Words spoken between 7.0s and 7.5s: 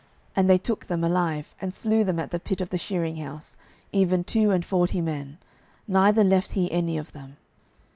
them.